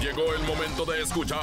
Llegó 0.00 0.32
el 0.34 0.42
momento 0.44 0.86
de 0.86 1.02
escuchar 1.02 1.38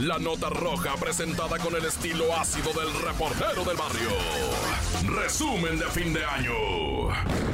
la 0.00 0.18
nota 0.18 0.50
roja 0.50 0.96
presentada 0.96 1.58
con 1.58 1.76
el 1.76 1.84
estilo 1.84 2.24
ácido 2.36 2.72
del 2.72 2.92
reportero 3.02 3.64
del 3.64 3.76
barrio. 3.76 4.10
Resumen 5.06 5.78
de 5.78 5.86
fin 5.86 6.12
de 6.12 6.24
año. 6.24 7.47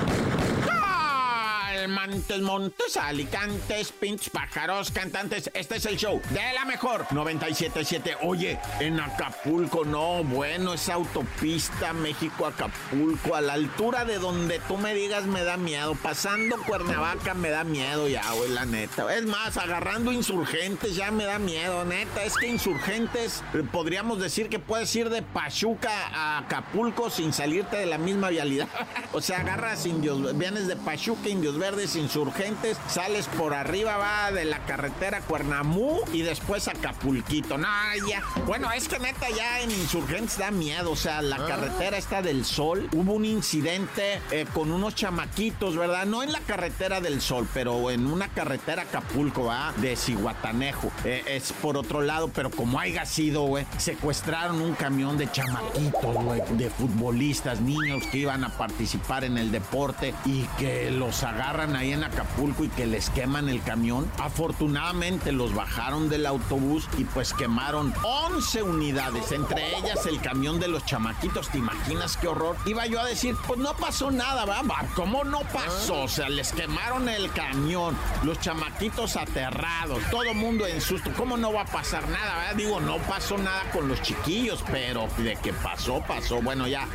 Montes, 1.88 2.40
Montes, 2.40 2.96
Alicantes, 2.96 3.92
pinches 3.92 4.30
pájaros, 4.30 4.90
cantantes. 4.90 5.50
Este 5.54 5.76
es 5.76 5.86
el 5.86 5.96
show 5.96 6.20
de 6.30 6.52
la 6.54 6.64
mejor 6.64 7.06
977. 7.10 8.16
Oye, 8.22 8.58
en 8.80 9.00
Acapulco, 9.00 9.84
no, 9.84 10.24
bueno, 10.24 10.74
esa 10.74 10.94
autopista 10.94 11.92
México-Acapulco, 11.92 13.34
a 13.34 13.40
la 13.40 13.54
altura 13.54 14.04
de 14.04 14.18
donde 14.18 14.60
tú 14.66 14.76
me 14.76 14.94
digas 14.94 15.24
me 15.24 15.44
da 15.44 15.56
miedo. 15.56 15.94
Pasando 15.94 16.56
Cuernavaca 16.64 17.34
me 17.34 17.50
da 17.50 17.64
miedo 17.64 18.08
ya, 18.08 18.30
güey, 18.32 18.50
la 18.50 18.64
neta. 18.64 19.14
Es 19.14 19.24
más, 19.26 19.56
agarrando 19.56 20.12
insurgentes 20.12 20.96
ya 20.96 21.10
me 21.10 21.24
da 21.24 21.38
miedo, 21.38 21.84
neta. 21.84 22.24
Es 22.24 22.34
que 22.36 22.46
insurgentes, 22.46 23.42
podríamos 23.72 24.20
decir 24.20 24.48
que 24.48 24.58
puedes 24.58 24.94
ir 24.96 25.10
de 25.10 25.22
Pachuca 25.22 25.90
a 26.12 26.38
Acapulco 26.38 27.10
sin 27.10 27.32
salirte 27.32 27.76
de 27.76 27.86
la 27.86 27.98
misma 27.98 28.30
vialidad. 28.30 28.68
o 29.12 29.20
sea, 29.20 29.40
agarras 29.40 29.86
indios, 29.86 30.36
vienes 30.38 30.66
de 30.66 30.76
Pachuca, 30.76 31.28
indios 31.28 31.58
verdes 31.58 31.73
Insurgentes, 31.74 32.78
sales 32.88 33.26
por 33.36 33.52
arriba, 33.52 33.96
va 33.96 34.30
de 34.30 34.44
la 34.44 34.60
carretera 34.60 35.20
Cuernamú 35.20 36.00
y 36.12 36.22
después 36.22 36.68
Acapulquito. 36.68 37.58
No, 37.58 37.68
ya. 38.08 38.22
Bueno, 38.46 38.70
es 38.72 38.88
que 38.88 38.98
neta 38.98 39.28
ya 39.30 39.60
en 39.60 39.70
Insurgentes 39.70 40.38
da 40.38 40.50
miedo. 40.50 40.92
O 40.92 40.96
sea, 40.96 41.20
la 41.20 41.36
ah. 41.36 41.46
carretera 41.46 41.98
está 41.98 42.22
del 42.22 42.44
Sol. 42.44 42.88
Hubo 42.92 43.12
un 43.12 43.24
incidente 43.24 44.20
eh, 44.30 44.46
con 44.54 44.70
unos 44.70 44.94
chamaquitos, 44.94 45.76
¿verdad? 45.76 46.06
No 46.06 46.22
en 46.22 46.32
la 46.32 46.40
carretera 46.40 47.00
del 47.00 47.20
Sol, 47.20 47.48
pero 47.52 47.90
en 47.90 48.06
una 48.06 48.28
carretera 48.28 48.82
Acapulco, 48.82 49.44
¿va? 49.44 49.72
De 49.76 49.96
Cihuatanejo. 49.96 50.90
Eh, 51.04 51.24
es 51.26 51.52
por 51.52 51.76
otro 51.76 52.00
lado, 52.02 52.28
pero 52.28 52.50
como 52.50 52.78
haya 52.78 53.04
sido, 53.04 53.42
güey, 53.42 53.66
secuestraron 53.78 54.62
un 54.62 54.74
camión 54.74 55.18
de 55.18 55.30
chamaquitos, 55.30 56.14
güey, 56.14 56.40
de 56.52 56.70
futbolistas, 56.70 57.60
niños 57.60 58.04
que 58.10 58.18
iban 58.18 58.44
a 58.44 58.50
participar 58.50 59.24
en 59.24 59.38
el 59.38 59.50
deporte 59.50 60.14
y 60.24 60.42
que 60.58 60.90
los 60.90 61.22
agarran 61.22 61.63
ahí 61.72 61.92
en 61.92 62.04
Acapulco 62.04 62.64
y 62.64 62.68
que 62.68 62.86
les 62.86 63.10
queman 63.10 63.48
el 63.48 63.62
camión. 63.62 64.10
Afortunadamente 64.18 65.32
los 65.32 65.54
bajaron 65.54 66.08
del 66.08 66.26
autobús 66.26 66.88
y 66.98 67.04
pues 67.04 67.32
quemaron 67.32 67.94
11 68.02 68.62
unidades, 68.62 69.32
entre 69.32 69.78
ellas 69.78 70.06
el 70.06 70.20
camión 70.20 70.60
de 70.60 70.68
los 70.68 70.84
chamaquitos. 70.84 71.48
¿Te 71.48 71.58
imaginas 71.58 72.16
qué 72.16 72.28
horror? 72.28 72.56
Iba 72.66 72.86
yo 72.86 73.00
a 73.00 73.06
decir, 73.06 73.34
pues 73.46 73.58
no 73.58 73.74
pasó 73.76 74.10
nada, 74.10 74.44
¿verdad? 74.44 74.86
¿Cómo 74.94 75.24
no 75.24 75.40
pasó? 75.40 76.02
O 76.02 76.08
sea, 76.08 76.28
les 76.28 76.52
quemaron 76.52 77.08
el 77.08 77.30
camión, 77.32 77.96
los 78.22 78.38
chamaquitos 78.40 79.16
aterrados, 79.16 80.02
todo 80.10 80.34
mundo 80.34 80.66
en 80.66 80.80
susto. 80.80 81.10
¿Cómo 81.16 81.36
no 81.36 81.52
va 81.52 81.62
a 81.62 81.66
pasar 81.66 82.08
nada? 82.08 82.52
Digo, 82.54 82.80
no 82.80 82.98
pasó 82.98 83.38
nada 83.38 83.62
con 83.72 83.88
los 83.88 84.02
chiquillos, 84.02 84.62
pero 84.70 85.08
de 85.18 85.36
que 85.36 85.52
pasó, 85.52 86.02
pasó. 86.06 86.42
Bueno, 86.42 86.66
ya. 86.68 86.86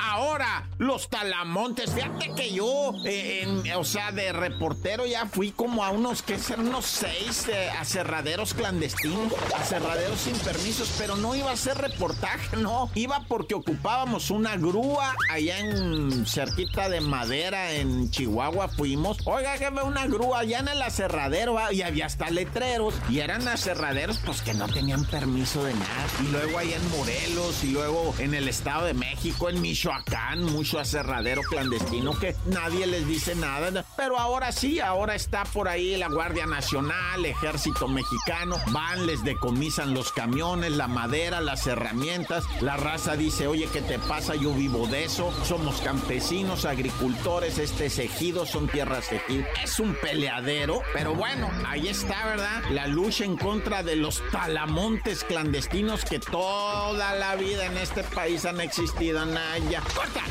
Ahora, 0.00 0.66
los 0.78 1.08
talamontes. 1.10 1.92
Fíjate 1.92 2.32
que 2.34 2.52
yo, 2.52 2.92
eh, 3.04 3.46
o 3.76 3.84
sea, 3.84 4.10
de 4.12 4.32
reportero 4.32 5.04
ya 5.06 5.26
fui 5.26 5.50
como 5.50 5.84
a 5.84 5.90
unos, 5.90 6.22
que 6.22 6.38
ser 6.38 6.60
unos 6.60 6.86
seis 6.86 7.46
eh, 7.48 7.68
aserraderos 7.78 8.54
clandestinos, 8.54 9.32
aserraderos 9.56 10.20
sin 10.20 10.36
permisos, 10.38 10.94
pero 10.98 11.16
no 11.16 11.34
iba 11.34 11.50
a 11.50 11.56
ser 11.56 11.78
reportaje, 11.78 12.56
no. 12.56 12.90
Iba 12.94 13.24
porque 13.28 13.54
ocupábamos 13.54 14.30
una 14.30 14.56
grúa 14.56 15.14
allá 15.30 15.58
en 15.58 16.26
cerquita 16.26 16.88
de 16.88 17.00
madera 17.00 17.72
en 17.72 18.10
Chihuahua. 18.10 18.68
Fuimos, 18.68 19.18
oiga, 19.24 19.58
que 19.58 19.68
ve 19.70 19.82
una 19.82 20.06
grúa 20.06 20.40
allá 20.40 20.60
en 20.60 20.68
el 20.68 20.80
aserradero, 20.80 21.58
y 21.70 21.82
había 21.82 22.06
hasta 22.06 22.30
letreros, 22.30 22.94
y 23.10 23.18
eran 23.18 23.46
aserraderos, 23.48 24.18
pues 24.24 24.42
que 24.42 24.54
no 24.54 24.68
tenían 24.68 25.04
permiso 25.04 25.64
de 25.64 25.74
nada. 25.74 26.06
Y 26.22 26.28
luego 26.28 26.58
ahí 26.58 26.72
en 26.72 26.90
Morelos, 26.90 27.64
y 27.64 27.72
luego 27.72 28.14
en 28.18 28.34
el 28.34 28.48
Estado 28.48 28.86
de 28.86 28.94
México, 28.94 29.07
en 29.48 29.62
Michoacán 29.62 30.44
mucho 30.44 30.78
aserradero 30.78 31.42
clandestino 31.42 32.18
que 32.18 32.34
nadie 32.46 32.86
les 32.86 33.06
dice 33.06 33.34
nada. 33.34 33.84
Pero 33.96 34.18
ahora 34.18 34.52
sí, 34.52 34.80
ahora 34.80 35.14
está 35.14 35.44
por 35.44 35.68
ahí 35.68 35.96
la 35.96 36.08
Guardia 36.08 36.46
Nacional, 36.46 37.24
Ejército 37.24 37.88
Mexicano, 37.88 38.56
van, 38.72 39.06
les 39.06 39.22
decomisan 39.24 39.94
los 39.94 40.12
camiones, 40.12 40.72
la 40.72 40.88
madera, 40.88 41.40
las 41.40 41.66
herramientas. 41.66 42.44
La 42.60 42.76
raza 42.76 43.16
dice, 43.16 43.46
oye, 43.46 43.68
¿qué 43.72 43.80
te 43.80 43.98
pasa? 43.98 44.34
Yo 44.34 44.52
vivo 44.52 44.86
de 44.86 45.04
eso. 45.04 45.32
Somos 45.44 45.80
campesinos, 45.80 46.64
agricultores, 46.64 47.58
este 47.58 47.86
es 47.86 47.98
ejido, 47.98 48.44
son 48.44 48.68
tierras 48.68 49.10
ejido. 49.12 49.44
Es 49.62 49.78
un 49.78 49.94
peleadero, 49.94 50.82
pero 50.92 51.14
bueno, 51.14 51.50
ahí 51.66 51.88
está, 51.88 52.26
¿verdad? 52.26 52.62
La 52.70 52.86
lucha 52.86 53.24
en 53.24 53.36
contra 53.36 53.82
de 53.82 53.96
los 53.96 54.22
talamontes 54.30 55.24
clandestinos 55.24 56.04
que 56.04 56.18
toda 56.18 57.14
la 57.14 57.36
vida 57.36 57.66
en 57.66 57.76
este 57.78 58.02
país 58.02 58.44
han 58.44 58.60
existido 58.60 58.97
divertido, 58.98 59.24
Naya. 59.26 59.80
¡Corta! 59.94 60.22